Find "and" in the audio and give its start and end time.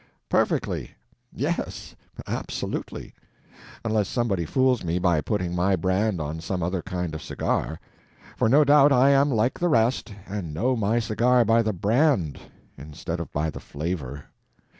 10.25-10.55